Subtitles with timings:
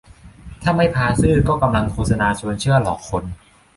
[0.61, 3.23] ถ้าไม่พาซื่อ ก็กำลังโฆษณาชวนเชื่อหลอกคน